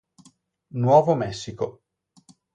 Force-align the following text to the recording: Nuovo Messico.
Nuovo 0.79 1.13
Messico. 1.13 1.67